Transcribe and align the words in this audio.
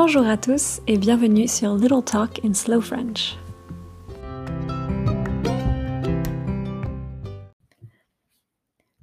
Bonjour 0.00 0.28
à 0.28 0.36
tous 0.36 0.80
et 0.86 0.96
bienvenue 0.96 1.48
sur 1.48 1.74
Little 1.74 2.04
Talk 2.04 2.44
in 2.44 2.54
Slow 2.54 2.80
French. 2.80 3.36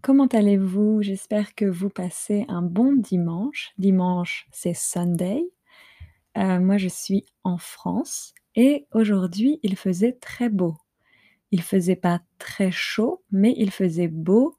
Comment 0.02 0.28
allez-vous? 0.28 1.02
J'espère 1.02 1.54
que 1.54 1.66
vous 1.66 1.90
passez 1.90 2.46
un 2.48 2.62
bon 2.62 2.94
dimanche. 2.94 3.74
Dimanche, 3.78 4.48
c'est 4.54 4.74
Sunday. 4.74 5.44
Euh, 6.38 6.62
moi, 6.62 6.78
je 6.78 6.88
suis 6.88 7.26
en 7.44 7.58
France 7.58 8.34
et 8.56 8.88
aujourd'hui, 8.94 9.60
il 9.64 9.76
faisait 9.76 10.14
très 10.14 10.48
beau. 10.48 10.78
Il 11.52 11.62
faisait 11.62 11.98
pas 11.98 12.22
très 12.40 12.72
chaud, 12.72 13.22
mais 13.32 13.54
il 13.58 13.72
faisait 13.72 14.08
beau 14.08 14.56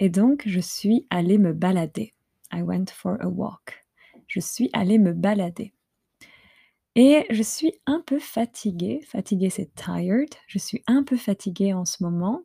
et 0.00 0.08
donc 0.08 0.42
je 0.46 0.58
suis 0.58 1.06
allée 1.10 1.38
me 1.38 1.52
balader. 1.52 2.12
I 2.52 2.62
went 2.62 2.86
for 2.92 3.18
a 3.20 3.28
walk. 3.28 3.84
Je 4.26 4.40
suis 4.40 4.68
allée 4.72 4.98
me 4.98 5.12
balader. 5.12 5.75
Et 6.98 7.26
je 7.28 7.42
suis 7.42 7.74
un 7.84 8.02
peu 8.06 8.18
fatiguée. 8.18 9.02
Fatiguée, 9.06 9.50
c'est 9.50 9.74
tired. 9.74 10.30
Je 10.46 10.58
suis 10.58 10.82
un 10.86 11.02
peu 11.02 11.18
fatiguée 11.18 11.74
en 11.74 11.84
ce 11.84 12.02
moment 12.02 12.44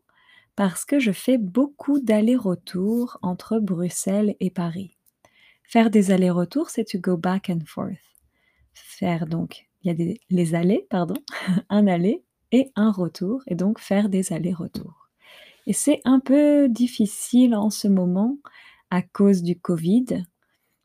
parce 0.57 0.83
que 0.83 0.99
je 0.99 1.13
fais 1.13 1.37
beaucoup 1.37 2.01
d'allers-retours 2.01 3.17
entre 3.21 3.59
Bruxelles 3.59 4.35
et 4.41 4.49
Paris. 4.49 4.97
Faire 5.63 5.89
des 5.89 6.11
allers-retours, 6.11 6.69
c'est 6.69 6.83
to 6.83 6.99
go 6.99 7.15
back 7.15 7.49
and 7.49 7.61
forth. 7.65 7.95
Faire 8.73 9.25
donc, 9.25 9.69
il 9.81 9.87
y 9.87 9.91
a 9.91 9.93
des, 9.93 10.19
les 10.29 10.53
allées, 10.53 10.85
pardon, 10.89 11.15
un 11.69 11.87
aller 11.87 12.25
et 12.51 12.71
un 12.75 12.91
retour, 12.91 13.41
et 13.47 13.55
donc 13.55 13.79
faire 13.79 14.09
des 14.09 14.33
allers-retours. 14.33 15.09
Et 15.65 15.71
c'est 15.71 16.01
un 16.03 16.19
peu 16.19 16.67
difficile 16.67 17.55
en 17.55 17.69
ce 17.69 17.87
moment 17.87 18.37
à 18.89 19.01
cause 19.01 19.43
du 19.43 19.57
Covid, 19.57 20.25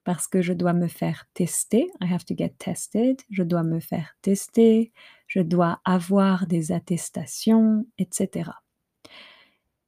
parce 0.07 0.29
que 0.29 0.41
je 0.41 0.53
dois 0.53 0.73
me 0.73 0.87
faire 0.87 1.27
tester. 1.35 1.91
I 2.01 2.13
have 2.13 2.25
to 2.27 2.35
get 2.37 2.55
tested. 2.59 3.21
Je 3.29 3.43
dois 3.43 3.65
me 3.65 3.81
faire 3.81 4.17
tester. 4.23 4.93
Je 5.27 5.41
dois 5.41 5.81
avoir 5.85 6.47
des 6.47 6.71
attestations, 6.71 7.85
etc. 7.99 8.53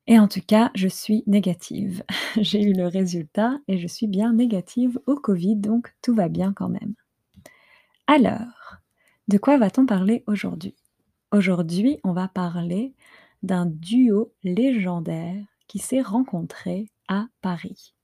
Et 0.08 0.18
en 0.18 0.26
tout 0.26 0.40
cas, 0.44 0.72
je 0.74 0.88
suis 0.88 1.22
négative. 1.28 2.02
J'ai 2.40 2.64
eu 2.64 2.72
le 2.72 2.88
résultat 2.88 3.60
et 3.68 3.78
je 3.78 3.86
suis 3.86 4.08
bien 4.08 4.32
négative 4.32 4.98
au 5.06 5.14
Covid, 5.14 5.54
donc 5.54 5.94
tout 6.02 6.16
va 6.16 6.28
bien 6.28 6.52
quand 6.52 6.68
même. 6.68 6.94
Alors, 8.08 8.78
de 9.28 9.38
quoi 9.38 9.56
va-t-on 9.56 9.86
parler 9.86 10.24
aujourd'hui? 10.26 10.74
Aujourd'hui, 11.30 12.00
on 12.02 12.12
va 12.12 12.26
parler 12.26 12.92
d'un 13.44 13.66
duo 13.66 14.32
légendaire 14.42 15.44
qui 15.68 15.78
s'est 15.78 16.02
rencontré 16.02 16.90
à 17.06 17.28
Paris. 17.40 17.94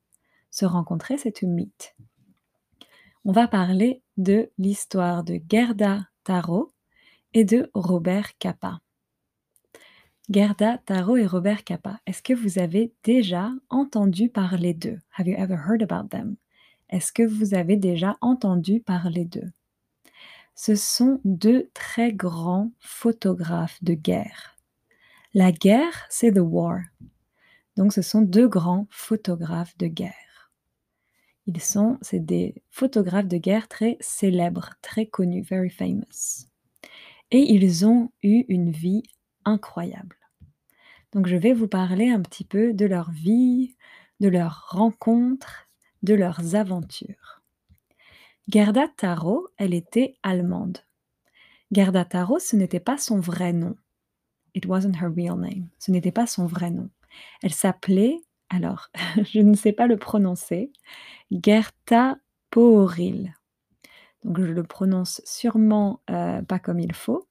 Se 0.54 0.64
rencontrer, 0.64 1.18
c'est 1.18 1.32
to 1.32 1.48
meet. 1.48 1.96
On 3.24 3.32
va 3.32 3.48
parler 3.48 4.04
de 4.18 4.52
l'histoire 4.56 5.24
de 5.24 5.40
Gerda 5.50 6.06
Taro 6.22 6.70
et 7.32 7.44
de 7.44 7.72
Robert 7.74 8.38
Capa. 8.38 8.78
Gerda 10.30 10.78
Taro 10.78 11.16
et 11.16 11.26
Robert 11.26 11.64
Capa, 11.64 11.98
est-ce 12.06 12.22
que 12.22 12.34
vous 12.34 12.60
avez 12.60 12.92
déjà 13.02 13.50
entendu 13.68 14.28
parler 14.28 14.74
d'eux? 14.74 15.00
Have 15.18 15.26
you 15.26 15.34
ever 15.36 15.56
heard 15.56 15.82
about 15.82 16.10
them? 16.10 16.36
Est-ce 16.88 17.12
que 17.12 17.24
vous 17.24 17.54
avez 17.54 17.76
déjà 17.76 18.16
entendu 18.20 18.78
parler 18.78 19.24
d'eux? 19.24 19.50
Ce 20.54 20.76
sont 20.76 21.20
deux 21.24 21.68
très 21.74 22.12
grands 22.12 22.70
photographes 22.78 23.82
de 23.82 23.94
guerre. 23.94 24.56
La 25.34 25.50
guerre, 25.50 26.06
c'est 26.10 26.30
the 26.30 26.38
war. 26.38 26.78
Donc 27.76 27.92
ce 27.92 28.02
sont 28.02 28.22
deux 28.22 28.46
grands 28.46 28.86
photographes 28.88 29.76
de 29.78 29.88
guerre. 29.88 30.23
Ils 31.46 31.60
sont, 31.60 31.98
c'est 32.00 32.24
des 32.24 32.62
photographes 32.70 33.28
de 33.28 33.36
guerre 33.36 33.68
très 33.68 33.96
célèbres, 34.00 34.70
très 34.80 35.06
connus, 35.06 35.42
very 35.42 35.70
famous. 35.70 36.46
Et 37.30 37.52
ils 37.52 37.86
ont 37.86 38.10
eu 38.22 38.44
une 38.48 38.70
vie 38.70 39.02
incroyable. 39.44 40.16
Donc 41.12 41.26
je 41.26 41.36
vais 41.36 41.52
vous 41.52 41.68
parler 41.68 42.08
un 42.08 42.22
petit 42.22 42.44
peu 42.44 42.72
de 42.72 42.86
leur 42.86 43.10
vie, 43.10 43.76
de 44.20 44.28
leurs 44.28 44.68
rencontres, 44.70 45.68
de 46.02 46.14
leurs 46.14 46.54
aventures. 46.54 47.42
Gerda 48.48 48.88
Taro, 48.96 49.48
elle 49.56 49.74
était 49.74 50.16
allemande. 50.22 50.78
Gerda 51.72 52.04
Taro, 52.04 52.38
ce 52.38 52.56
n'était 52.56 52.80
pas 52.80 52.98
son 52.98 53.18
vrai 53.20 53.52
nom. 53.52 53.76
It 54.54 54.66
wasn't 54.66 54.96
her 55.00 55.08
real 55.08 55.38
name. 55.38 55.68
Ce 55.78 55.90
n'était 55.90 56.12
pas 56.12 56.26
son 56.26 56.46
vrai 56.46 56.70
nom. 56.70 56.90
Elle 57.42 57.54
s'appelait, 57.54 58.20
alors, 58.50 58.90
je 59.32 59.40
ne 59.40 59.54
sais 59.54 59.72
pas 59.72 59.86
le 59.86 59.96
prononcer, 59.96 60.72
Gerta 61.30 62.18
Poril. 62.50 63.34
Donc 64.22 64.40
je 64.40 64.52
le 64.52 64.62
prononce 64.62 65.20
sûrement 65.24 66.00
euh, 66.10 66.42
pas 66.42 66.58
comme 66.58 66.80
il 66.80 66.94
faut. 66.94 67.28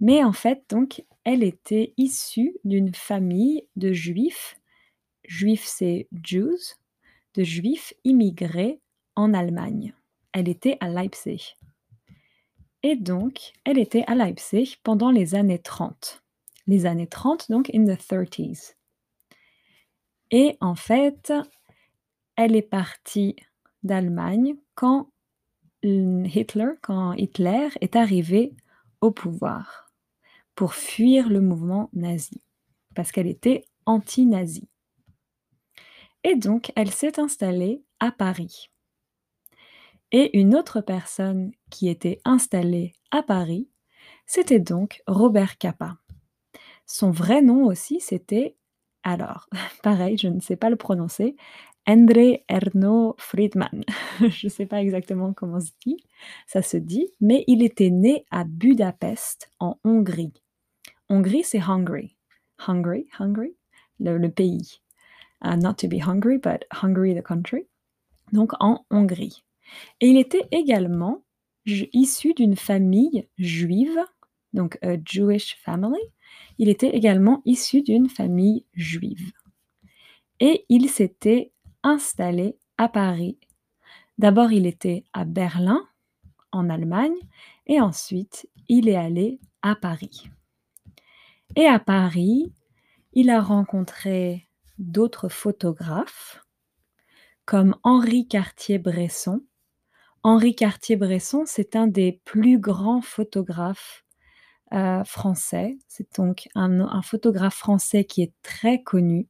Mais 0.00 0.24
en 0.24 0.32
fait, 0.32 0.64
donc, 0.70 1.04
elle 1.24 1.42
était 1.42 1.92
issue 1.98 2.56
d'une 2.64 2.94
famille 2.94 3.66
de 3.76 3.92
juifs, 3.92 4.58
juifs 5.24 5.66
c'est 5.66 6.08
Jews, 6.24 6.56
de 7.34 7.44
juifs 7.44 7.92
immigrés 8.04 8.80
en 9.14 9.34
Allemagne. 9.34 9.94
Elle 10.32 10.48
était 10.48 10.78
à 10.80 10.88
Leipzig. 10.88 11.56
Et 12.82 12.96
donc, 12.96 13.52
elle 13.64 13.78
était 13.78 14.04
à 14.06 14.14
Leipzig 14.14 14.78
pendant 14.82 15.10
les 15.10 15.34
années 15.34 15.58
30. 15.58 16.22
Les 16.66 16.86
années 16.86 17.06
30, 17.06 17.50
donc 17.50 17.70
in 17.74 17.84
the 17.84 18.00
30s. 18.00 18.74
Et 20.30 20.56
en 20.60 20.74
fait, 20.74 21.32
elle 22.36 22.54
est 22.56 22.62
partie 22.62 23.36
d'Allemagne 23.82 24.56
quand 24.74 25.10
Hitler, 25.82 26.72
quand 26.82 27.12
Hitler 27.14 27.68
est 27.80 27.96
arrivé 27.96 28.54
au 29.00 29.10
pouvoir 29.10 29.90
pour 30.54 30.74
fuir 30.74 31.28
le 31.28 31.40
mouvement 31.40 31.88
nazi, 31.94 32.42
parce 32.94 33.12
qu'elle 33.12 33.26
était 33.26 33.64
anti-nazie. 33.86 34.68
Et 36.22 36.36
donc, 36.36 36.70
elle 36.76 36.90
s'est 36.90 37.18
installée 37.18 37.82
à 37.98 38.12
Paris. 38.12 38.70
Et 40.12 40.38
une 40.38 40.54
autre 40.54 40.80
personne 40.80 41.52
qui 41.70 41.88
était 41.88 42.20
installée 42.24 42.92
à 43.10 43.22
Paris, 43.22 43.70
c'était 44.26 44.60
donc 44.60 45.02
Robert 45.06 45.56
Capa. 45.56 45.98
Son 46.84 47.10
vrai 47.10 47.42
nom 47.42 47.64
aussi, 47.64 48.00
c'était, 48.00 48.56
alors, 49.02 49.48
pareil, 49.82 50.16
je 50.18 50.28
ne 50.28 50.40
sais 50.40 50.56
pas 50.56 50.70
le 50.70 50.76
prononcer, 50.76 51.36
André 51.86 52.44
Erno 52.48 53.14
Friedman. 53.18 53.84
je 54.20 54.46
ne 54.46 54.50
sais 54.50 54.66
pas 54.66 54.82
exactement 54.82 55.32
comment 55.32 55.60
se 55.60 55.70
dit, 55.84 56.04
ça 56.46 56.62
se 56.62 56.76
dit, 56.76 57.08
mais 57.20 57.44
il 57.46 57.62
était 57.62 57.90
né 57.90 58.24
à 58.30 58.44
Budapest, 58.44 59.50
en 59.58 59.78
Hongrie. 59.84 60.34
Hongrie, 61.08 61.42
c'est 61.42 61.60
hungry. 61.60 62.16
Hungry, 62.66 63.08
hungry, 63.18 63.56
le, 63.98 64.28
pays. 64.28 64.80
Uh, 65.42 65.56
not 65.56 65.74
to 65.78 65.88
be 65.88 65.98
hungry, 65.98 66.38
but 66.38 66.64
Hungary, 66.70 67.14
the 67.14 67.22
country. 67.22 67.66
Donc 68.32 68.52
en 68.60 68.84
Hongrie. 68.90 69.42
Et 70.00 70.08
il 70.08 70.18
était 70.18 70.46
également 70.52 71.24
issu 71.66 72.34
d'une 72.34 72.56
famille 72.56 73.28
juive, 73.38 73.98
donc 74.52 74.78
a 74.82 74.96
Jewish 75.04 75.56
family. 75.62 76.00
Il 76.58 76.68
était 76.68 76.90
également 76.90 77.42
issu 77.44 77.82
d'une 77.82 78.08
famille 78.08 78.64
juive. 78.74 79.32
Et 80.40 80.64
il 80.68 80.88
s'était 80.88 81.52
installé 81.82 82.56
à 82.78 82.88
Paris. 82.88 83.38
D'abord, 84.18 84.52
il 84.52 84.66
était 84.66 85.04
à 85.12 85.24
Berlin, 85.24 85.82
en 86.52 86.68
Allemagne, 86.68 87.16
et 87.66 87.80
ensuite, 87.80 88.48
il 88.68 88.88
est 88.88 88.96
allé 88.96 89.40
à 89.62 89.74
Paris. 89.74 90.30
Et 91.56 91.66
à 91.66 91.78
Paris, 91.78 92.52
il 93.12 93.30
a 93.30 93.40
rencontré 93.40 94.46
d'autres 94.78 95.28
photographes 95.28 96.44
comme 97.44 97.76
Henri 97.82 98.28
Cartier-Bresson. 98.28 99.42
Henri 100.22 100.54
Cartier-Bresson, 100.54 101.44
c'est 101.46 101.74
un 101.74 101.86
des 101.86 102.20
plus 102.24 102.58
grands 102.58 103.00
photographes 103.00 104.04
euh, 104.72 105.04
français. 105.04 105.78
C'est 105.88 106.16
donc 106.16 106.48
un, 106.54 107.02
photographe 107.02 107.56
français 107.56 108.04
qui 108.04 108.22
est 108.22 108.32
très 108.42 108.82
connu. 108.82 109.28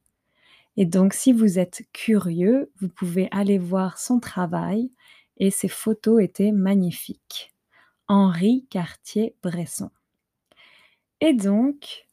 Et 0.77 0.85
donc, 0.85 1.13
si 1.13 1.33
vous 1.33 1.59
êtes 1.59 1.83
curieux, 1.93 2.71
vous 2.79 2.89
pouvez 2.89 3.27
aller 3.31 3.57
voir 3.57 3.97
son 3.97 4.19
travail 4.19 4.91
et 5.37 5.51
ses 5.51 5.67
photos 5.67 6.21
étaient 6.21 6.51
magnifiques. 6.51 7.53
Henri 8.07 8.67
Cartier-Bresson. 8.69 9.89
Et 11.21 11.33
donc, 11.33 12.07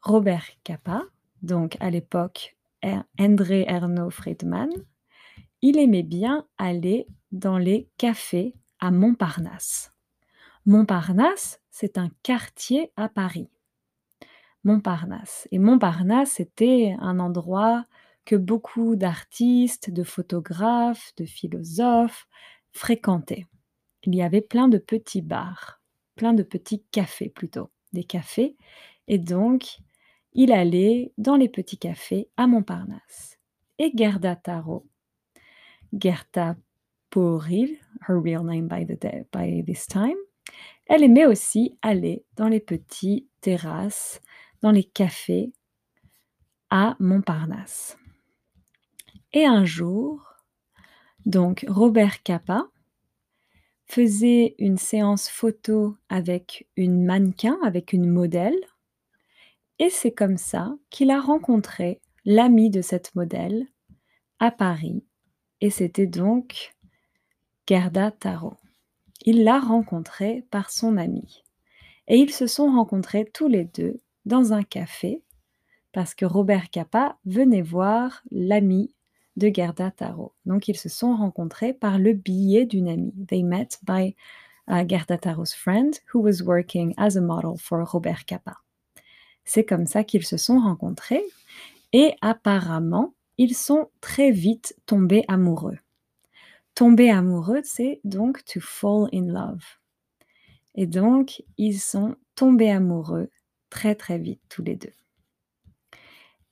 Robert 0.00 0.46
Capa, 0.62 1.02
donc 1.42 1.76
à 1.80 1.90
l'époque 1.90 2.56
André 3.18 3.64
Erno 3.66 4.10
Friedman, 4.10 4.70
il 5.62 5.78
aimait 5.78 6.02
bien 6.02 6.46
aller 6.58 7.06
dans 7.32 7.58
les 7.58 7.88
cafés 7.96 8.54
à 8.80 8.90
Montparnasse. 8.90 9.92
Montparnasse, 10.66 11.60
c'est 11.74 11.98
un 11.98 12.08
quartier 12.22 12.92
à 12.96 13.08
Paris. 13.08 13.50
Montparnasse. 14.62 15.48
Et 15.50 15.58
Montparnasse, 15.58 16.34
c'était 16.34 16.94
un 17.00 17.18
endroit 17.18 17.84
que 18.24 18.36
beaucoup 18.36 18.94
d'artistes, 18.94 19.90
de 19.90 20.04
photographes, 20.04 21.12
de 21.16 21.24
philosophes 21.24 22.28
fréquentaient. 22.70 23.46
il 24.04 24.14
y 24.14 24.22
avait 24.22 24.40
plein 24.40 24.68
de 24.68 24.78
petits 24.78 25.20
bars, 25.20 25.80
plein 26.14 26.32
de 26.32 26.44
petits 26.44 26.84
cafés 26.92 27.28
plutôt, 27.28 27.70
des 27.92 28.04
cafés 28.04 28.56
et 29.08 29.18
donc 29.18 29.78
il 30.32 30.52
allait 30.52 31.12
dans 31.18 31.36
les 31.36 31.48
petits 31.48 31.78
cafés 31.78 32.28
à 32.36 32.46
Montparnasse 32.46 33.40
et 33.80 33.90
Gerda 33.96 34.36
Taro, 34.36 34.86
Gerda 35.92 36.56
Poril, 37.10 37.78
her 38.08 38.20
real 38.20 38.44
name 38.44 38.68
by, 38.68 38.84
the 38.86 38.96
day, 38.96 39.24
by 39.32 39.64
this 39.66 39.88
time, 39.88 40.16
elle 40.86 41.02
aimait 41.02 41.26
aussi 41.26 41.78
aller 41.82 42.24
dans 42.36 42.48
les 42.48 42.60
petits 42.60 43.28
terrasses, 43.40 44.20
dans 44.60 44.70
les 44.70 44.84
cafés 44.84 45.52
à 46.70 46.96
Montparnasse. 46.98 47.98
Et 49.32 49.46
un 49.46 49.64
jour, 49.64 50.34
donc 51.26 51.64
Robert 51.68 52.22
Capa 52.22 52.68
faisait 53.86 54.54
une 54.58 54.78
séance 54.78 55.28
photo 55.28 55.96
avec 56.08 56.68
une 56.76 57.04
mannequin, 57.04 57.58
avec 57.62 57.92
une 57.92 58.08
modèle, 58.08 58.58
et 59.78 59.90
c'est 59.90 60.12
comme 60.12 60.36
ça 60.36 60.74
qu'il 60.90 61.10
a 61.10 61.20
rencontré 61.20 62.00
l'ami 62.24 62.70
de 62.70 62.80
cette 62.80 63.14
modèle 63.14 63.66
à 64.38 64.50
Paris, 64.50 65.04
et 65.60 65.70
c'était 65.70 66.06
donc 66.06 66.74
Gerda 67.68 68.10
Taro. 68.10 68.54
Il 69.24 69.44
l'a 69.44 69.58
rencontrée 69.58 70.44
par 70.50 70.70
son 70.70 70.96
ami, 70.96 71.42
et 72.08 72.18
ils 72.18 72.32
se 72.32 72.46
sont 72.46 72.70
rencontrés 72.70 73.24
tous 73.32 73.48
les 73.48 73.64
deux 73.64 74.00
dans 74.26 74.52
un 74.52 74.62
café, 74.62 75.22
parce 75.92 76.14
que 76.14 76.26
Robert 76.26 76.70
Capa 76.70 77.16
venait 77.24 77.62
voir 77.62 78.22
l'ami 78.30 78.94
de 79.36 79.50
Gerda 79.52 79.90
Taro. 79.90 80.32
Donc 80.46 80.68
ils 80.68 80.76
se 80.76 80.88
sont 80.88 81.16
rencontrés 81.16 81.72
par 81.72 81.98
le 81.98 82.12
billet 82.12 82.66
d'une 82.66 82.88
amie. 82.88 83.14
They 83.26 83.42
met 83.42 83.68
by 83.82 84.14
uh, 84.68 84.84
Gerda 84.86 85.18
Taro's 85.18 85.54
friend 85.54 85.94
who 86.12 86.20
was 86.20 86.42
working 86.42 86.94
as 86.96 87.16
a 87.16 87.20
model 87.20 87.56
for 87.58 87.84
Robert 87.84 88.24
Capa. 88.26 88.58
C'est 89.44 89.64
comme 89.64 89.86
ça 89.86 90.04
qu'ils 90.04 90.24
se 90.24 90.36
sont 90.36 90.58
rencontrés 90.58 91.24
et 91.92 92.14
apparemment 92.20 93.14
ils 93.36 93.54
sont 93.54 93.88
très 94.00 94.30
vite 94.30 94.76
tombés 94.86 95.24
amoureux. 95.28 95.78
Tomber 96.74 97.10
amoureux, 97.10 97.60
c'est 97.64 98.00
donc 98.04 98.44
to 98.44 98.60
fall 98.60 99.08
in 99.12 99.26
love. 99.26 99.62
Et 100.74 100.86
donc 100.86 101.42
ils 101.56 101.78
sont 101.78 102.16
tombés 102.34 102.70
amoureux 102.70 103.30
très 103.70 103.94
très 103.94 104.18
vite 104.18 104.40
tous 104.48 104.62
les 104.62 104.76
deux. 104.76 104.92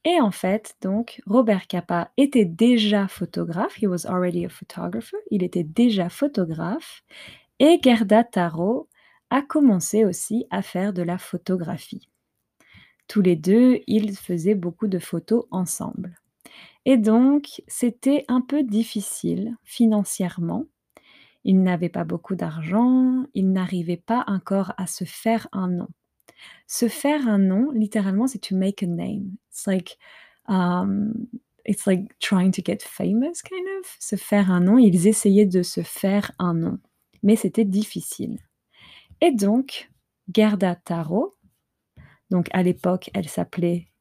Et 0.04 0.20
en 0.20 0.32
fait, 0.32 0.74
donc, 0.82 1.20
Robert 1.26 1.68
Capa 1.68 2.10
était 2.16 2.44
déjà 2.44 3.06
photographe. 3.06 3.80
He 3.80 3.86
was 3.86 4.04
already 4.06 4.44
a 4.44 4.48
photographer. 4.48 5.16
Il 5.30 5.44
était 5.44 5.62
déjà 5.62 6.08
photographe. 6.08 7.04
Et 7.60 7.78
Gerda 7.80 8.24
Taro 8.24 8.88
a 9.30 9.42
commencé 9.42 10.04
aussi 10.04 10.46
à 10.50 10.62
faire 10.62 10.92
de 10.92 11.02
la 11.02 11.18
photographie. 11.18 12.08
Tous 13.06 13.22
les 13.22 13.36
deux, 13.36 13.80
ils 13.86 14.16
faisaient 14.16 14.56
beaucoup 14.56 14.88
de 14.88 14.98
photos 14.98 15.44
ensemble. 15.52 16.16
Et 16.84 16.96
donc, 16.96 17.62
c'était 17.68 18.24
un 18.28 18.40
peu 18.40 18.62
difficile 18.64 19.56
financièrement. 19.62 20.66
Ils 21.44 21.62
n'avaient 21.62 21.88
pas 21.88 22.04
beaucoup 22.04 22.36
d'argent, 22.36 23.24
ils 23.34 23.50
n'arrivaient 23.50 23.96
pas 23.96 24.24
encore 24.26 24.72
à 24.76 24.86
se 24.86 25.04
faire 25.04 25.48
un 25.52 25.68
nom. 25.68 25.88
Se 26.66 26.88
faire 26.88 27.28
un 27.28 27.38
nom, 27.38 27.70
littéralement, 27.72 28.26
c'est 28.26 28.38
to 28.38 28.56
make 28.56 28.82
a 28.82 28.86
name. 28.86 29.36
It's 29.50 29.66
like, 29.66 29.98
um, 30.48 31.12
it's 31.64 31.86
like 31.86 32.18
trying 32.18 32.52
to 32.52 32.62
get 32.64 32.78
famous, 32.80 33.42
kind 33.42 33.66
of. 33.80 33.96
Se 34.00 34.16
faire 34.16 34.50
un 34.50 34.60
nom. 34.60 34.78
Ils 34.78 35.06
essayaient 35.06 35.46
de 35.46 35.62
se 35.62 35.82
faire 35.82 36.32
un 36.38 36.54
nom, 36.54 36.78
mais 37.22 37.36
c'était 37.36 37.64
difficile. 37.64 38.38
Et 39.20 39.32
donc, 39.32 39.90
Gerda 40.34 40.74
Taro, 40.76 41.34
donc 42.30 42.48
à 42.52 42.62
l'époque, 42.62 43.10
elle 43.14 43.28
s'appelait 43.28 43.91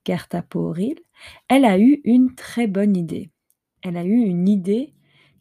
Poril, 0.50 1.00
elle 1.48 1.66
a 1.66 1.80
eu 1.80 2.02
une 2.04 2.34
très 2.36 2.68
bonne 2.68 2.96
idée. 2.96 3.32
Elle 3.84 3.98
a 3.98 4.04
eu 4.04 4.18
une 4.18 4.48
idée 4.48 4.94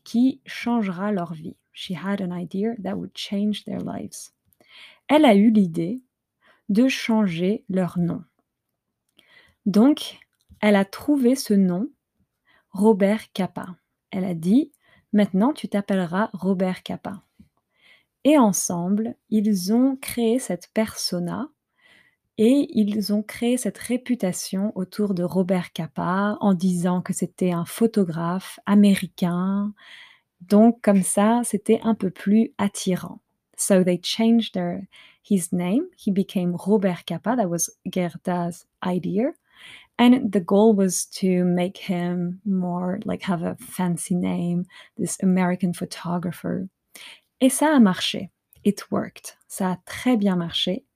qui 0.05 0.41
changera 0.47 1.13
leur 1.13 1.35
vie. 1.35 1.57
She 1.73 1.93
had 1.93 2.21
an 2.21 2.37
idea 2.37 2.75
that 2.83 2.97
would 2.97 3.17
change 3.17 3.65
their 3.65 3.81
lives. 3.81 4.31
Elle 5.09 5.25
a 5.25 5.35
eu 5.35 5.51
l'idée 5.51 6.03
de 6.69 6.89
changer 6.89 7.65
leur 7.69 7.99
nom. 7.99 8.23
Donc, 9.67 10.19
elle 10.61 10.77
a 10.77 10.85
trouvé 10.85 11.37
ce 11.37 11.55
nom, 11.55 11.91
Robert 12.71 13.33
Capa. 13.33 13.77
Elle 14.11 14.25
a 14.25 14.35
dit, 14.35 14.73
maintenant 15.13 15.53
tu 15.53 15.69
t'appelleras 15.69 16.31
Robert 16.33 16.83
Capa. 16.83 17.23
Et 18.25 18.39
ensemble, 18.39 19.17
ils 19.31 19.73
ont 19.73 19.97
créé 19.97 20.39
cette 20.39 20.71
persona 20.75 21.49
et 22.43 22.71
ils 22.73 23.13
ont 23.13 23.23
créé 23.23 23.59
cette 23.59 23.77
réputation 23.77 24.73
autour 24.75 25.13
de 25.13 25.23
Robert 25.23 25.75
Capa 25.75 26.39
en 26.41 26.55
disant 26.55 27.03
que 27.03 27.13
c'était 27.13 27.53
un 27.53 27.67
photographe 27.67 28.59
américain. 28.65 29.75
Donc 30.41 30.81
comme 30.81 31.03
ça, 31.03 31.43
c'était 31.45 31.81
un 31.83 31.95
peu 31.95 32.09
plus 32.09 32.55
attirant. 32.57 33.21
So 33.59 33.85
they 33.85 34.01
changed 34.03 34.55
their 34.55 34.87
his 35.23 35.53
name. 35.53 35.83
He 35.99 36.11
became 36.11 36.57
Robert 36.57 37.05
Capa. 37.05 37.37
That 37.37 37.51
was 37.51 37.69
Gerda's 37.87 38.65
idea. 38.83 39.35
And 39.99 40.33
the 40.33 40.41
goal 40.41 40.75
was 40.75 41.05
to 41.21 41.45
make 41.45 41.77
him 41.77 42.41
more 42.47 43.01
like 43.05 43.23
have 43.25 43.43
a 43.43 43.57
fancy 43.57 44.15
name, 44.15 44.65
this 44.97 45.19
American 45.23 45.75
photographer. 45.75 46.71
Et 47.43 47.51
ça 47.51 47.77
a 47.77 47.81
marché. 47.81 48.31
It 48.65 48.91
worked. 48.91 49.37
Ça 49.47 49.73
a 49.73 49.79
très 49.85 50.17
bien 50.17 50.37
marché. 50.37 50.87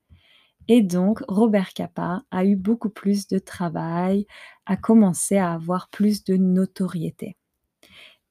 Et 0.69 0.83
donc, 0.83 1.23
Robert 1.29 1.73
Capa 1.75 2.23
a 2.31 2.45
eu 2.45 2.57
beaucoup 2.57 2.91
plus 2.91 3.27
de 3.27 3.39
travail, 3.39 4.27
a 4.67 4.77
commencé 4.77 5.37
à 5.37 5.53
avoir 5.53 5.89
plus 5.91 6.25
de 6.25 6.37
notoriété. 6.37 7.37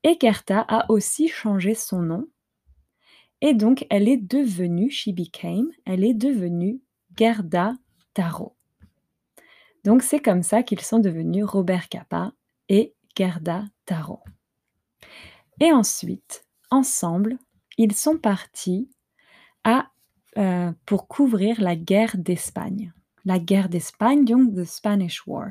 Et 0.04 0.18
Gerda 0.22 0.66
a 0.68 0.92
aussi 0.92 1.28
changé 1.28 1.76
son 1.76 2.02
nom 2.02 2.28
et 3.46 3.54
donc, 3.54 3.86
elle 3.90 4.08
est 4.08 4.16
devenue, 4.16 4.90
she 4.90 5.10
became, 5.10 5.70
elle 5.84 6.06
est 6.06 6.14
devenue 6.14 6.80
Gerda 7.18 7.74
Taro. 8.14 8.56
Donc, 9.84 10.02
c'est 10.02 10.22
comme 10.22 10.44
ça 10.44 10.64
qu'ils 10.64 10.80
sont 10.80 11.00
devenus 11.00 11.44
Robert 11.44 11.90
Capa 11.90 12.32
et 12.70 12.96
Gerda 13.18 13.66
Taro. 13.86 14.22
Et 15.60 15.74
ensuite, 15.74 16.46
ensemble, 16.72 17.38
ils 17.78 17.94
sont 17.94 18.18
partis 18.18 18.90
à, 19.66 19.92
euh, 20.38 20.72
pour 20.86 21.08
couvrir 21.08 21.62
la 21.62 21.76
guerre 21.76 22.18
d'Espagne. 22.18 22.94
La 23.26 23.40
guerre 23.40 23.70
d'Espagne, 23.70 24.26
donc 24.26 24.54
the 24.56 24.64
Spanish 24.64 25.26
War. 25.28 25.50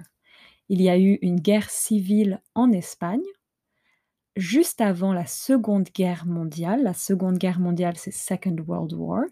Il 0.68 0.80
y 0.80 0.88
a 0.88 0.98
eu 0.98 1.18
une 1.22 1.40
guerre 1.40 1.70
civile 1.70 2.40
en 2.54 2.70
Espagne 2.72 3.22
juste 4.36 4.80
avant 4.80 5.12
la 5.12 5.26
Seconde 5.26 5.88
Guerre 5.94 6.26
mondiale. 6.26 6.82
La 6.82 6.94
Seconde 6.94 7.38
Guerre 7.38 7.60
mondiale, 7.60 7.96
c'est 7.96 8.12
Second 8.12 8.56
World 8.66 8.92
War. 8.94 9.24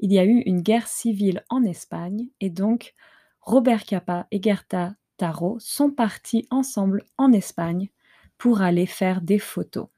Il 0.00 0.12
y 0.12 0.18
a 0.18 0.24
eu 0.24 0.42
une 0.46 0.62
guerre 0.62 0.86
civile 0.86 1.44
en 1.48 1.64
Espagne 1.64 2.28
et 2.40 2.50
donc 2.50 2.94
Robert 3.40 3.84
Capa 3.84 4.26
et 4.30 4.40
Gerta 4.40 4.94
Taro 5.16 5.58
sont 5.58 5.90
partis 5.90 6.46
ensemble 6.50 7.04
en 7.16 7.32
Espagne 7.32 7.90
pour 8.38 8.62
aller 8.62 8.86
faire 8.86 9.20
des 9.20 9.38
photos. 9.38 9.88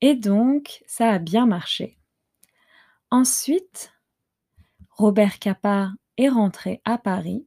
Et 0.00 0.14
donc, 0.14 0.82
ça 0.86 1.10
a 1.10 1.18
bien 1.18 1.46
marché. 1.46 1.98
Ensuite, 3.14 3.92
Robert 4.90 5.38
Capa 5.38 5.92
est 6.16 6.28
rentré 6.28 6.82
à 6.84 6.98
Paris, 6.98 7.46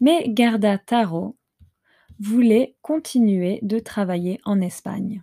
mais 0.00 0.32
Gerda 0.34 0.78
Taro 0.78 1.36
voulait 2.18 2.74
continuer 2.80 3.58
de 3.60 3.78
travailler 3.78 4.40
en 4.46 4.62
Espagne. 4.62 5.22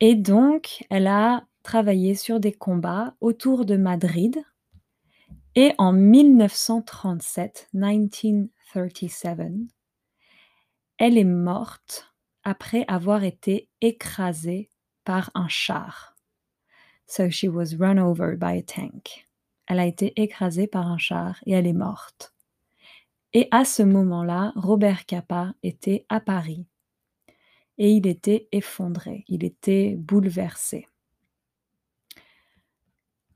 Et 0.00 0.14
donc, 0.14 0.86
elle 0.88 1.06
a 1.06 1.44
travaillé 1.62 2.14
sur 2.14 2.40
des 2.40 2.52
combats 2.52 3.14
autour 3.20 3.66
de 3.66 3.76
Madrid. 3.76 4.42
Et 5.54 5.74
en 5.76 5.92
1937, 5.92 7.68
1937, 7.74 9.66
elle 10.96 11.18
est 11.18 11.24
morte 11.24 12.10
après 12.42 12.86
avoir 12.88 13.22
été 13.22 13.68
écrasée 13.82 14.70
par 15.04 15.30
un 15.34 15.48
char. 15.48 16.09
So 17.10 17.28
she 17.28 17.48
was 17.48 17.74
run 17.76 17.98
over 17.98 18.36
by 18.36 18.52
a 18.52 18.62
tank. 18.62 19.26
Elle 19.66 19.80
a 19.80 19.86
été 19.86 20.12
écrasée 20.14 20.68
par 20.68 20.86
un 20.86 20.96
char 20.96 21.40
et 21.44 21.50
elle 21.50 21.66
est 21.66 21.72
morte. 21.72 22.32
Et 23.32 23.48
à 23.50 23.64
ce 23.64 23.82
moment-là, 23.82 24.52
Robert 24.54 25.06
Capa 25.06 25.52
était 25.64 26.06
à 26.08 26.20
Paris. 26.20 26.66
Et 27.78 27.90
il 27.90 28.06
était 28.06 28.46
effondré, 28.52 29.24
il 29.26 29.42
était 29.42 29.96
bouleversé. 29.96 30.86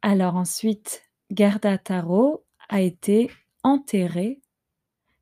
Alors 0.03 0.37
ensuite, 0.37 1.03
Gerda 1.31 1.77
Taro 1.77 2.45
a 2.69 2.81
été 2.81 3.29
enterrée, 3.65 4.41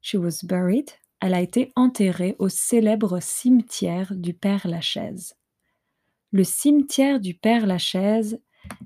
she 0.03 0.17
was 0.17 0.45
buried, 0.45 0.91
elle 1.21 1.33
a 1.33 1.41
été 1.41 1.73
enterrée 1.75 2.37
au 2.39 2.51
célèbre 2.51 3.19
cimetière 3.19 4.13
du 4.15 4.35
Père 4.35 4.69
Lachaise. 4.69 5.37
Le 6.33 6.45
cimetière 6.45 7.21
du 7.21 7.35
Père-Lachaise, 7.35 8.41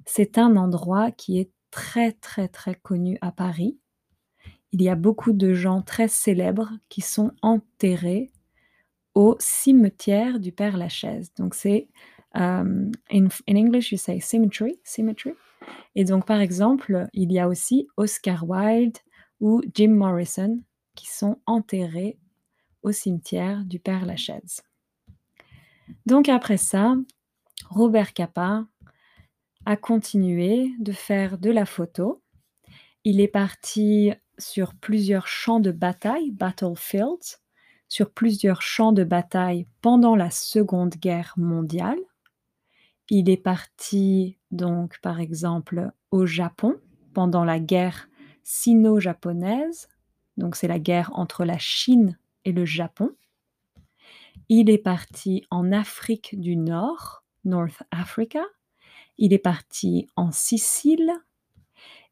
c'est 0.05 0.37
un 0.37 0.57
endroit 0.57 1.13
qui 1.13 1.39
est 1.39 1.53
très 1.71 2.11
très 2.11 2.49
très 2.49 2.75
connu 2.75 3.19
à 3.21 3.31
Paris. 3.31 3.79
Il 4.73 4.83
y 4.83 4.89
a 4.89 4.97
beaucoup 4.97 5.33
de 5.33 5.55
gens 5.55 5.81
très 5.81 6.09
célèbres 6.09 6.73
qui 6.89 7.03
sont 7.03 7.31
enterrés 7.43 8.33
au 9.15 9.37
cimetière 9.39 10.41
du 10.41 10.51
Père-Lachaise. 10.51 11.33
Donc 11.35 11.55
c'est 11.55 11.89
um, 12.35 12.91
in, 13.13 13.29
English 13.49 13.93
you 13.93 13.99
say 13.99 14.19
cemetery, 14.19 14.81
cemetery. 14.83 15.35
Et 15.95 16.05
donc 16.05 16.27
par 16.27 16.41
exemple, 16.41 17.07
il 17.13 17.31
y 17.33 17.39
a 17.39 17.47
aussi 17.47 17.87
Oscar 17.97 18.45
Wilde 18.49 18.99
ou 19.39 19.63
Jim 19.73 19.95
Morrison 19.95 20.61
qui 20.97 21.07
sont 21.07 21.39
enterrés 21.47 22.19
au 22.83 22.91
cimetière 22.91 23.65
du 23.65 23.79
Père-Lachaise. 23.79 24.63
Donc 26.07 26.29
après 26.29 26.57
ça, 26.57 26.97
Robert 27.71 28.13
Capa 28.13 28.65
a 29.65 29.77
continué 29.77 30.71
de 30.79 30.93
faire 30.93 31.39
de 31.39 31.51
la 31.51 31.67
photo. 31.67 32.23
Il 33.05 33.21
est 33.21 33.29
parti 33.29 34.13
sur 34.39 34.75
plusieurs 34.75 35.27
champs 35.27 35.61
de 35.61 35.73
bataille, 35.73 36.31
battlefields, 36.31 37.39
sur 37.89 38.13
plusieurs 38.13 38.63
champs 38.63 38.93
de 38.93 39.05
bataille 39.05 39.67
pendant 39.81 40.17
la 40.17 40.31
Seconde 40.31 40.95
Guerre 40.95 41.35
mondiale. 41.37 41.99
Il 43.09 43.29
est 43.29 43.37
parti 43.37 44.39
donc 44.51 44.99
par 45.01 45.21
exemple 45.21 45.91
au 46.11 46.27
Japon 46.27 46.77
pendant 47.15 47.45
la 47.45 47.59
guerre 47.59 48.09
sino-japonaise, 48.43 49.89
donc 50.37 50.55
c'est 50.57 50.69
la 50.69 50.79
guerre 50.79 51.11
entre 51.15 51.45
la 51.45 51.59
Chine 51.59 52.19
et 52.45 52.53
le 52.53 52.65
Japon. 52.65 53.11
Il 54.49 54.71
est 54.71 54.79
parti 54.79 55.45
en 55.51 55.73
Afrique 55.73 56.39
du 56.39 56.57
Nord, 56.57 57.25
North 57.47 57.83
Africa. 57.91 58.45
Il 59.19 59.33
est 59.33 59.39
parti 59.39 60.07
en 60.17 60.33
Sicile. 60.33 61.13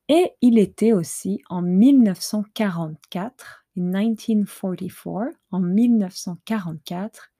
Et 0.09 0.33
il 0.43 0.59
était 0.59 0.93
aussi 0.93 1.43
en 1.49 1.63
1944, 1.63 3.65
1944, 3.77 5.39
en 5.51 5.61
1944, 5.61 7.33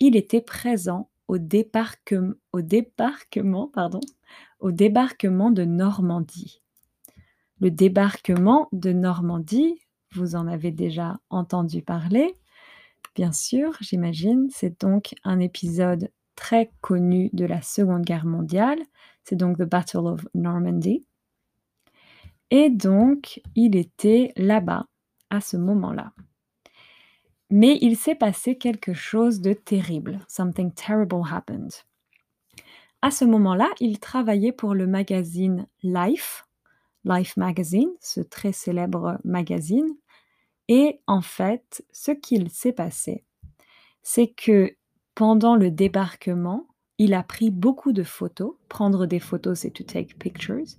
il 0.00 0.16
était 0.16 0.40
présent 0.40 1.10
au, 1.26 1.38
débarquement, 1.38 2.34
au 2.52 2.62
débarquement, 2.62 3.66
pardon, 3.68 3.98
au 4.60 4.70
débarquement 4.70 5.50
de 5.50 5.64
Normandie. 5.64 6.62
Le 7.60 7.72
débarquement 7.72 8.68
de 8.72 8.92
Normandie, 8.92 9.80
vous 10.12 10.36
en 10.36 10.46
avez 10.46 10.70
déjà 10.70 11.18
entendu 11.30 11.82
parler, 11.82 12.32
bien 13.16 13.32
sûr, 13.32 13.76
j'imagine. 13.80 14.46
C'est 14.50 14.80
donc 14.80 15.16
un 15.24 15.40
épisode 15.40 16.12
très 16.38 16.70
connu 16.80 17.30
de 17.32 17.44
la 17.44 17.62
Seconde 17.62 18.04
Guerre 18.04 18.24
mondiale. 18.24 18.78
C'est 19.24 19.34
donc 19.34 19.58
The 19.58 19.64
Battle 19.64 20.06
of 20.06 20.24
Normandy. 20.34 21.04
Et 22.52 22.70
donc, 22.70 23.42
il 23.56 23.74
était 23.74 24.32
là-bas 24.36 24.86
à 25.30 25.40
ce 25.40 25.56
moment-là. 25.56 26.12
Mais 27.50 27.76
il 27.80 27.96
s'est 27.96 28.14
passé 28.14 28.56
quelque 28.56 28.92
chose 28.92 29.40
de 29.40 29.52
terrible. 29.52 30.20
Something 30.28 30.72
terrible 30.72 31.22
happened. 31.28 31.72
À 33.02 33.10
ce 33.10 33.24
moment-là, 33.24 33.68
il 33.80 33.98
travaillait 33.98 34.52
pour 34.52 34.74
le 34.74 34.86
magazine 34.86 35.66
Life, 35.82 36.46
Life 37.04 37.36
Magazine, 37.36 37.90
ce 38.00 38.20
très 38.20 38.52
célèbre 38.52 39.18
magazine, 39.24 39.96
et 40.68 41.00
en 41.08 41.20
fait, 41.20 41.84
ce 41.90 42.12
qu'il 42.12 42.48
s'est 42.48 42.72
passé, 42.72 43.24
c'est 44.02 44.28
que 44.28 44.77
pendant 45.18 45.56
le 45.56 45.72
débarquement, 45.72 46.68
il 46.98 47.12
a 47.12 47.24
pris 47.24 47.50
beaucoup 47.50 47.90
de 47.90 48.04
photos. 48.04 48.54
Prendre 48.68 49.04
des 49.04 49.18
photos, 49.18 49.58
c'est 49.58 49.72
to 49.72 49.82
take 49.82 50.14
pictures. 50.16 50.76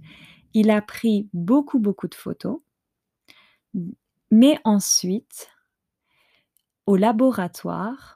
Il 0.53 0.69
a 0.69 0.81
pris 0.81 1.27
beaucoup, 1.33 1.77
beaucoup 1.77 2.07
de 2.07 2.15
photos. 2.15 2.61
Mais 4.31 4.57
ensuite, 4.63 5.49
au 6.85 6.95
laboratoire, 6.95 8.15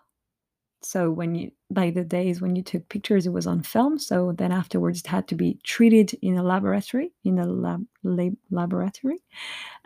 So 0.86 1.10
when 1.10 1.34
you 1.34 1.51
by 1.70 1.92
the 1.92 2.03
days 2.03 2.42
when 2.42 2.58
you 2.58 2.62
took 2.62 2.89
pictures, 2.89 3.25
it 3.25 3.32
was 3.32 3.48
on 3.48 3.63
film. 3.63 3.98
So 3.98 4.34
then 4.34 4.51
afterwards, 4.51 5.00
it 5.00 5.08
had 5.08 5.27
to 5.30 5.36
be 5.36 5.58
treated 5.63 6.13
in 6.22 6.38
a 6.38 6.44
laboratory, 6.44 7.13
in 7.24 7.39
a 7.39 7.46
lab, 7.46 7.86
lab 8.03 8.36
laboratory. 8.51 9.22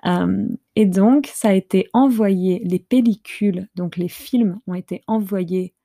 Um, 0.01 0.57
et 0.75 0.87
donc, 0.87 1.27
ça 1.27 1.49
a 1.49 1.53
été 1.53 1.87
envoyé. 1.93 2.63
Les 2.65 2.79
pellicules, 2.79 3.67
donc 3.75 3.95
les 3.95 4.07
films, 4.07 4.59
ont 4.65 4.73
été 4.73 5.03
envoyés 5.05 5.75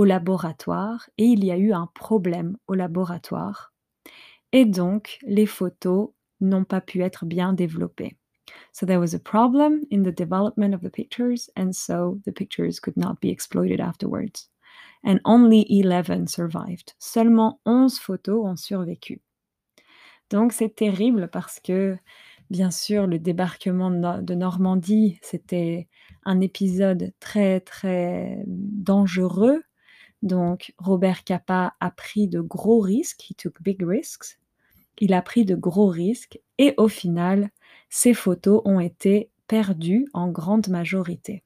au 0.00 0.04
laboratoire 0.04 1.10
et 1.18 1.26
il 1.26 1.44
y 1.44 1.50
a 1.50 1.58
eu 1.58 1.74
un 1.74 1.86
problème 1.94 2.56
au 2.68 2.74
laboratoire. 2.74 3.74
Et 4.50 4.64
donc, 4.64 5.18
les 5.24 5.44
photos 5.44 6.12
n'ont 6.40 6.64
pas 6.64 6.80
pu 6.80 7.02
être 7.02 7.26
bien 7.26 7.52
développées. 7.52 8.16
So 8.72 8.86
there 8.86 8.98
was 8.98 9.14
a 9.14 9.18
problem 9.18 9.82
in 9.92 10.02
the 10.02 10.16
development 10.16 10.72
of 10.72 10.80
the 10.80 10.88
pictures, 10.88 11.50
and 11.54 11.72
so 11.72 12.18
the 12.24 12.32
pictures 12.32 12.80
could 12.80 12.96
not 12.96 13.20
be 13.20 13.28
exploited 13.28 13.78
afterwards. 13.78 14.48
And 15.04 15.18
only 15.26 15.66
11 15.68 16.28
survived. 16.28 16.94
Seulement 16.98 17.60
11 17.66 17.98
photos 17.98 18.46
ont 18.46 18.56
survécu. 18.56 19.20
Donc 20.30 20.54
c'est 20.54 20.74
terrible 20.74 21.28
parce 21.28 21.60
que, 21.60 21.98
bien 22.48 22.70
sûr, 22.70 23.06
le 23.06 23.18
débarquement 23.18 23.90
de 23.90 24.34
Normandie, 24.34 25.18
c'était 25.20 25.88
un 26.24 26.40
épisode 26.40 27.12
très, 27.20 27.60
très 27.60 28.42
dangereux. 28.46 29.62
Donc 30.22 30.74
Robert 30.78 31.24
Capa 31.24 31.74
a 31.80 31.90
pris 31.90 32.28
de 32.28 32.40
gros 32.40 32.80
risques. 32.80 33.32
Il 34.98 35.14
a 35.14 35.22
pris 35.22 35.44
de 35.44 35.54
gros 35.54 35.88
risques 35.88 36.40
et 36.58 36.74
au 36.76 36.88
final, 36.88 37.50
ces 37.88 38.14
photos 38.14 38.60
ont 38.64 38.80
été 38.80 39.30
perdues 39.46 40.06
en 40.12 40.28
grande 40.28 40.68
majorité. 40.68 41.42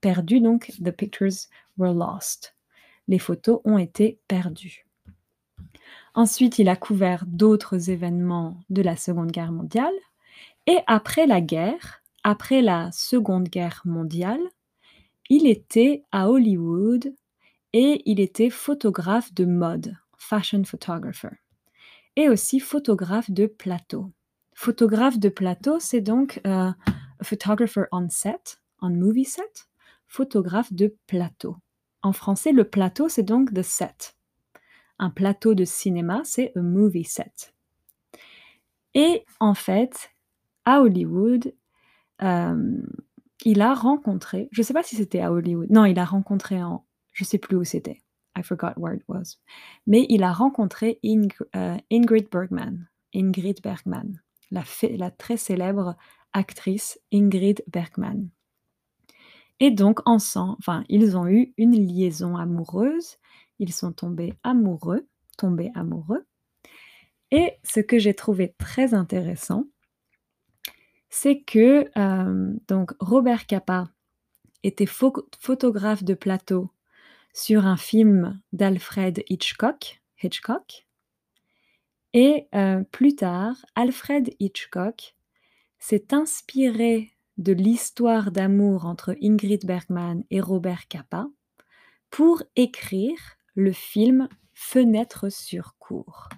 Perdues 0.00 0.40
donc, 0.40 0.72
the 0.82 0.90
pictures 0.90 1.48
were 1.76 1.94
lost. 1.94 2.54
Les 3.06 3.18
photos 3.18 3.60
ont 3.64 3.78
été 3.78 4.18
perdues. 4.28 4.86
Ensuite, 6.14 6.58
il 6.58 6.68
a 6.68 6.76
couvert 6.76 7.24
d'autres 7.26 7.90
événements 7.90 8.60
de 8.70 8.82
la 8.82 8.96
Seconde 8.96 9.30
Guerre 9.30 9.52
mondiale. 9.52 9.94
Et 10.66 10.78
après 10.86 11.26
la 11.26 11.40
guerre, 11.40 12.02
après 12.24 12.60
la 12.60 12.90
Seconde 12.92 13.48
Guerre 13.48 13.82
mondiale, 13.84 14.42
il 15.30 15.46
était 15.46 16.02
à 16.12 16.30
Hollywood 16.30 17.14
et 17.72 18.02
il 18.06 18.20
était 18.20 18.50
photographe 18.50 19.32
de 19.34 19.44
mode, 19.44 19.96
fashion 20.16 20.64
photographer, 20.64 21.36
et 22.16 22.28
aussi 22.28 22.60
photographe 22.60 23.30
de 23.30 23.46
plateau. 23.46 24.12
Photographe 24.54 25.18
de 25.18 25.28
plateau, 25.28 25.78
c'est 25.78 26.00
donc 26.00 26.40
euh, 26.46 26.72
photographer 27.22 27.84
on 27.92 28.08
set, 28.08 28.60
on 28.80 28.90
movie 28.90 29.24
set, 29.24 29.68
photographe 30.06 30.72
de 30.72 30.96
plateau. 31.06 31.56
En 32.02 32.12
français, 32.12 32.52
le 32.52 32.64
plateau, 32.64 33.08
c'est 33.08 33.22
donc 33.22 33.52
the 33.52 33.62
set. 33.62 34.16
Un 34.98 35.10
plateau 35.10 35.54
de 35.54 35.64
cinéma, 35.64 36.22
c'est 36.24 36.52
a 36.56 36.62
movie 36.62 37.04
set. 37.04 37.54
Et 38.94 39.24
en 39.38 39.54
fait, 39.54 40.10
à 40.64 40.80
Hollywood, 40.80 41.54
euh, 42.22 42.82
il 43.44 43.60
a 43.60 43.74
rencontré, 43.74 44.48
je 44.50 44.62
ne 44.62 44.64
sais 44.64 44.74
pas 44.74 44.82
si 44.82 44.96
c'était 44.96 45.20
à 45.20 45.30
Hollywood, 45.32 45.70
non, 45.70 45.84
il 45.84 45.98
a 45.98 46.04
rencontré 46.04 46.60
en, 46.62 46.84
je 47.18 47.24
sais 47.24 47.38
plus 47.38 47.56
où 47.56 47.64
c'était, 47.64 48.00
I 48.36 48.44
forgot 48.44 48.74
where 48.76 48.94
it 48.94 49.02
was, 49.08 49.38
mais 49.88 50.06
il 50.08 50.22
a 50.22 50.32
rencontré 50.32 51.00
euh, 51.04 51.76
Ingrid 51.90 52.28
Bergman, 52.30 52.88
Ingrid 53.12 53.60
Bergman. 53.60 54.22
La, 54.50 55.10
très 55.10 55.36
célèbre 55.36 55.96
actrice 56.32 56.98
Ingrid 57.12 57.62
Bergman. 57.66 58.30
Et 59.60 59.72
donc 59.72 60.00
ensemble, 60.06 60.56
enfin, 60.60 60.84
ils 60.88 61.16
ont 61.16 61.26
eu 61.26 61.52
une 61.58 61.74
liaison 61.74 62.36
amoureuse, 62.36 63.16
ils 63.58 63.72
sont 63.72 63.92
tombés 63.92 64.34
amoureux, 64.44 65.08
tombés 65.36 65.72
amoureux. 65.74 66.24
Et 67.32 67.54
ce 67.64 67.80
que 67.80 67.98
j'ai 67.98 68.14
trouvé 68.14 68.54
très 68.58 68.94
intéressant, 68.94 69.64
c'est 71.10 71.40
que 71.40 71.90
euh, 71.98 72.54
donc 72.68 72.94
Robert 73.00 73.46
Capa 73.46 73.90
était 74.62 74.86
photographe 74.86 76.04
de 76.04 76.14
plateau 76.14 76.70
sur 77.32 77.66
un 77.66 77.76
film 77.76 78.40
d'Alfred 78.52 79.22
Hitchcock, 79.28 80.00
et 82.14 82.48
euh, 82.54 82.82
plus 82.90 83.14
tard, 83.14 83.54
Alfred 83.74 84.34
Hitchcock 84.40 85.14
s'est 85.78 86.12
inspiré 86.12 87.12
de 87.36 87.52
l'histoire 87.52 88.32
d'amour 88.32 88.86
entre 88.86 89.14
Ingrid 89.22 89.64
Bergman 89.64 90.24
et 90.30 90.40
Robert 90.40 90.88
Capa 90.88 91.28
pour 92.10 92.42
écrire 92.56 93.18
le 93.54 93.72
film 93.72 94.28
Fenêtre 94.54 95.30
sur 95.30 95.76
cour. 95.78 96.28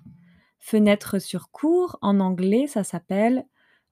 Fenêtre 0.58 1.18
sur 1.20 1.50
cour, 1.50 1.98
en 2.02 2.20
anglais, 2.20 2.66
ça 2.66 2.84
s'appelle, 2.84 3.46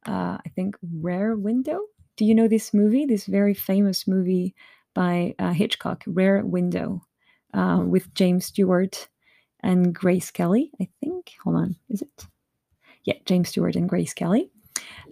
uh, 0.07 0.37
I 0.45 0.51
think, 0.55 0.77
Rare 1.03 1.35
Window. 1.39 1.79
Do 2.19 2.27
you 2.27 2.35
know 2.35 2.49
this 2.49 2.75
movie? 2.75 3.07
This 3.07 3.29
very 3.29 3.55
famous 3.55 4.07
movie 4.07 4.55
by 4.99 5.33
uh, 5.39 5.53
Hitchcock, 5.53 6.03
Rare 6.09 6.45
Window, 6.45 7.01
uh, 7.55 7.85
with 7.87 8.13
James 8.15 8.47
Stewart 8.47 9.07
and 9.63 9.95
Grace 9.95 10.33
Kelly, 10.33 10.73
I 10.81 10.89
think. 11.01 11.35
Hold 11.45 11.55
on, 11.55 11.77
is 11.89 12.03
it? 12.03 12.27
Yeah, 13.05 13.15
James 13.25 13.51
Stewart 13.51 13.77
and 13.77 13.89
Grace 13.89 14.13
Kelly. 14.13 14.51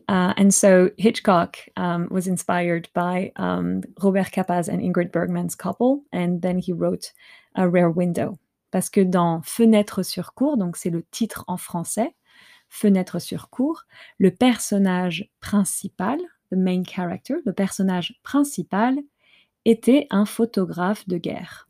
Uh, 0.09 0.35
and 0.37 0.53
so 0.53 0.91
Hitchcock 0.99 1.59
um, 1.77 2.09
was 2.11 2.27
inspired 2.27 2.89
by 2.95 3.31
um, 3.37 3.83
Robert 4.03 4.33
Capaz 4.33 4.69
and 4.69 4.83
Ingrid 4.83 5.13
Bergman's 5.13 5.55
couple, 5.55 6.03
and 6.13 6.43
then 6.43 6.59
he 6.59 6.73
wrote 6.73 7.13
A 7.55 7.69
Rare 7.69 7.91
Window. 7.91 8.41
Parce 8.73 8.89
que 8.89 9.05
dans 9.05 9.43
Fenêtre 9.47 10.05
sur 10.05 10.35
cour, 10.35 10.57
donc 10.57 10.77
c'est 10.77 10.91
le 10.91 11.05
titre 11.13 11.45
en 11.47 11.57
français, 11.57 12.13
Fenêtre 12.69 13.21
sur 13.23 13.51
cour, 13.51 13.85
le 14.19 14.33
personnage 14.33 15.31
principal, 15.41 16.19
the 16.51 16.57
main 16.57 16.83
character, 16.83 17.37
le 17.45 17.53
personnage 17.53 18.19
principal 18.25 18.99
était 19.67 20.07
un 20.11 20.25
photographe 20.25 21.07
de 21.09 21.19
guerre. 21.19 21.69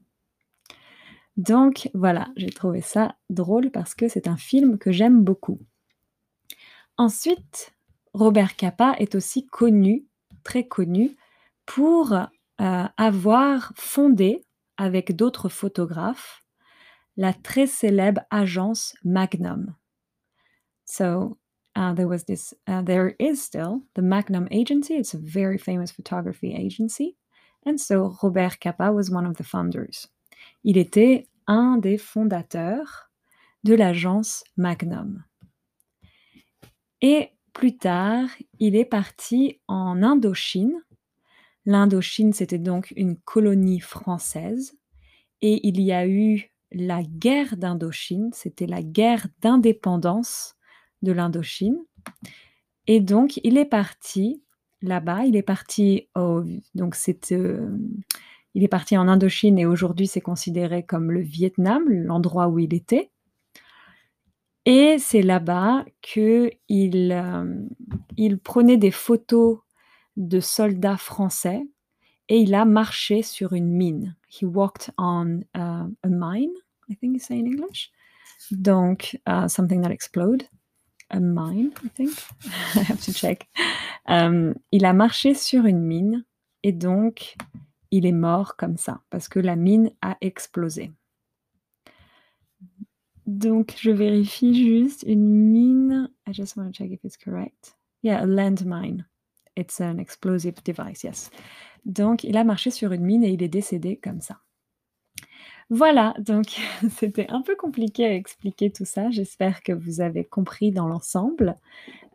Donc 1.37 1.91
voilà, 1.95 2.29
j'ai 2.37 2.51
trouvé 2.51 2.81
ça 2.81 3.17
drôle 3.31 3.71
parce 3.71 3.95
que 3.95 4.09
c'est 4.09 4.29
un 4.29 4.37
film 4.37 4.79
que 4.79 4.93
j'aime 4.93 5.25
beaucoup. 5.25 5.59
Ensuite, 6.99 7.75
Robert 8.15 8.57
Capa 8.57 8.95
est 8.99 9.15
aussi 9.15 9.47
connu, 9.47 10.07
très 10.45 10.67
connu, 10.67 11.17
pour 11.67 12.13
euh, 12.13 12.85
avoir 12.97 13.73
fondé, 13.77 14.43
avec 14.79 15.17
d'autres 15.17 15.49
photographes, 15.49 16.43
la 17.17 17.33
très 17.33 17.67
célèbre 17.67 18.21
agence 18.31 18.95
Magnum. 19.05 19.75
So 20.85 21.39
uh, 21.75 21.95
there 21.95 22.09
was 22.09 22.25
this, 22.27 22.55
uh, 22.67 22.83
there 22.83 23.15
is 23.19 23.37
still 23.37 23.83
the 23.95 24.03
Magnum 24.03 24.49
Agency. 24.51 24.95
It's 24.95 25.15
a 25.15 25.19
very 25.19 25.57
famous 25.57 25.91
photography 25.91 26.55
agency. 26.55 27.17
And 27.67 27.79
so 27.79 28.17
Robert 28.23 28.59
Capa 28.61 28.93
was 28.93 29.11
one 29.11 29.27
of 29.27 29.37
the 29.37 29.43
founders. 29.43 30.09
Il 30.63 30.79
était 30.79 31.27
un 31.49 31.79
des 31.79 31.99
fondateurs 31.99 33.11
de 33.65 33.75
l'agence 33.75 34.45
Magnum. 34.57 35.25
Et 37.03 37.31
plus 37.53 37.77
tard, 37.77 38.29
il 38.61 38.77
est 38.77 38.85
parti 38.85 39.61
en 39.67 40.03
Indochine. 40.03 40.81
L'Indochine, 41.65 42.33
c'était 42.33 42.61
donc 42.61 42.93
une 42.97 43.17
colonie 43.17 43.81
française. 43.81 44.79
Et 45.43 45.67
il 45.67 45.81
y 45.81 45.93
a 45.93 46.07
eu 46.07 46.53
la 46.71 47.03
guerre 47.03 47.57
d'Indochine, 47.57 48.31
c'était 48.33 48.67
la 48.67 48.83
guerre 48.83 49.27
d'indépendance 49.41 50.55
de 51.03 51.13
l'Indochine. 51.13 51.79
Et 52.87 53.01
donc, 53.01 53.41
il 53.43 53.59
est 53.59 53.65
parti 53.65 54.43
là-bas, 54.83 55.25
il 55.25 55.37
est 55.37 55.43
parti 55.43 56.09
donc 56.75 56.97
euh, 57.33 57.79
il 58.55 58.65
est 58.65 58.69
parti 58.69 58.97
en 58.97 59.09
Indochine 59.09 59.59
et 59.59 59.67
aujourd'hui 59.67 60.07
c'est 60.07 60.21
considéré 60.21 60.83
comme 60.83 61.11
le 61.11 61.21
Vietnam, 61.21 61.85
l'endroit 61.89 62.49
où 62.49 62.59
il 62.59 62.75
était. 62.75 63.11
Et 64.65 64.99
c'est 64.99 65.23
là-bas 65.23 65.85
qu'il 66.03 66.51
euh, 66.69 67.67
il 68.17 68.39
prenait 68.39 68.77
des 68.77 68.91
photos 68.91 69.59
de 70.17 70.41
soldats 70.41 70.97
français 70.97 71.63
et 72.29 72.39
il 72.39 72.55
a 72.55 72.65
marché 72.65 73.23
sur 73.23 73.53
une 73.53 73.69
mine. 73.69 74.17
He 74.29 74.45
walked 74.45 74.93
on 74.99 75.43
uh, 75.55 75.87
a 76.03 76.09
mine, 76.09 76.53
I 76.89 76.97
think 76.97 77.15
you 77.15 77.21
say 77.21 77.39
in 77.39 77.47
English. 77.47 77.93
Donc, 78.51 79.19
uh, 79.27 79.49
something 79.49 79.83
that 79.83 79.93
explode. 79.93 80.45
Mine, 81.15 81.73
I 81.85 81.89
think. 81.89 82.11
I 82.75 82.81
have 82.81 83.01
to 83.05 83.13
check. 83.13 83.49
Um, 84.07 84.55
il 84.73 84.85
a 84.85 84.93
marché 84.93 85.35
sur 85.35 85.67
une 85.67 85.81
mine 85.81 86.25
et 86.63 86.73
donc 86.73 87.37
il 87.91 88.07
est 88.07 88.13
mort 88.13 88.57
comme 88.57 88.77
ça 88.77 89.01
parce 89.11 89.29
que 89.29 89.39
la 89.39 89.57
mine 89.57 89.91
a 90.03 90.17
explosé. 90.21 90.93
Donc, 93.27 93.75
je 93.81 93.91
vérifie 93.91 94.55
juste 94.55 95.03
une 95.03 95.29
mine. 95.29 96.11
I 96.29 96.33
just 96.33 96.57
want 96.57 96.67
to 96.67 96.73
check 96.73 96.93
if 96.93 97.05
it's 97.05 97.17
correct. 97.17 97.77
Yeah, 98.03 98.23
a 98.23 98.27
landmine. 98.27 99.05
It's 99.57 99.81
an 99.81 99.99
explosive 99.99 100.63
device, 100.65 101.03
yes. 101.03 101.31
Donc, 101.85 102.23
il 102.23 102.37
a 102.37 102.45
marché 102.45 102.71
sur 102.71 102.93
une 102.93 103.05
mine 103.05 103.25
et 103.25 103.31
il 103.31 103.43
est 103.43 103.49
décédé 103.49 103.97
comme 103.97 104.21
ça. 104.21 104.39
Voilà, 105.71 106.15
donc 106.19 106.47
c'était 106.97 107.27
un 107.29 107.43
peu 107.43 107.57
compliqué 107.57 108.07
à 108.07 108.15
expliquer 108.15 108.71
tout 108.71 108.85
ça. 108.85 109.11
J'espère 109.11 109.63
que 109.63 109.73
vous 109.73 110.01
avez 110.01 110.25
compris 110.25 110.71
dans 110.71 110.87
l'ensemble. 110.87 111.57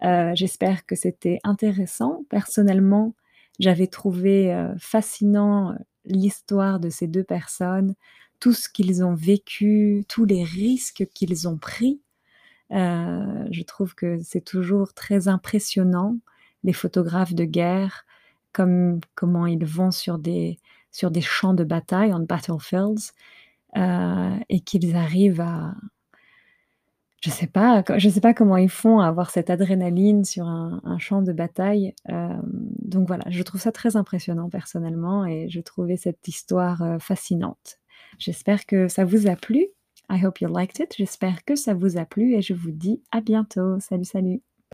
Euh, 0.04 0.32
j'espère 0.36 0.86
que 0.86 0.96
c'était 0.96 1.40
intéressant. 1.44 2.24
Personnellement, 2.30 3.14
j'avais 3.60 3.88
trouvé 3.88 4.54
euh, 4.54 4.74
fascinant 4.80 5.72
euh, 5.72 5.76
l'histoire 6.06 6.80
de 6.80 6.90
ces 6.90 7.08
deux 7.08 7.24
personnes, 7.24 7.96
tout 8.40 8.54
ce 8.54 8.70
qu'ils 8.70 9.04
ont 9.04 9.14
vécu, 9.16 10.06
tous 10.08 10.26
les 10.26 10.44
risques 10.44 11.06
qu'ils 11.14 11.48
ont 11.48 11.58
pris. 11.58 12.02
Je 12.72 13.64
trouve 13.64 13.96
que 13.96 14.20
c'est 14.24 14.46
toujours 14.46 14.94
très 14.94 15.28
impressionnant, 15.28 16.18
les 16.64 16.72
photographes 16.72 17.34
de 17.34 17.44
guerre, 17.44 18.06
comme 18.54 19.02
comment 19.14 19.46
ils 19.46 19.66
vont 19.66 19.92
sur 19.92 20.18
des, 20.18 20.58
sur 20.92 21.12
des 21.12 21.22
champs 21.22 21.54
de 21.54 21.66
bataille, 21.66 22.14
en 22.14 22.22
battlefields, 22.22 23.12
euh, 23.78 24.36
et 24.50 24.60
qu'ils 24.60 24.96
arrivent 24.96 25.42
à, 25.42 25.76
je 27.22 27.30
sais 27.30 27.48
pas, 27.48 27.84
je 27.98 28.10
sais 28.10 28.22
pas 28.22 28.34
comment 28.34 28.58
ils 28.58 28.70
font 28.70 29.00
à 29.00 29.08
avoir 29.08 29.30
cette 29.30 29.50
adrénaline 29.50 30.26
sur 30.26 30.46
un, 30.48 30.98
champ 31.00 31.22
de 31.22 31.34
bataille. 31.34 31.94
Euh, 32.10 32.30
donc 32.80 33.08
voilà, 33.08 33.26
je 33.30 33.44
trouve 33.44 33.62
ça 33.62 33.72
très 33.72 33.96
impressionnant 33.96 34.50
personnellement 34.50 35.26
et 35.26 35.50
je 35.50 35.62
trouvais 35.62 35.98
cette 35.98 36.28
histoire 36.28 36.84
fascinante. 37.00 37.80
J'espère 38.18 38.66
que 38.66 38.88
ça 38.88 39.06
vous 39.06 39.28
a 39.28 39.36
plu. 39.36 39.68
I 40.10 40.24
hope 40.24 40.42
you 40.42 40.50
liked 40.54 40.80
it. 40.80 40.96
J'espère 40.98 41.46
que 41.46 41.56
ça 41.56 41.74
vous 41.74 41.98
a 41.98 42.06
plu 42.06 42.36
et 42.36 42.42
je 42.42 42.54
vous 42.54 42.72
dis 42.72 43.02
à 43.12 43.22
bientôt. 43.22 43.80
Salut, 43.80 44.06
salut. 44.06 44.42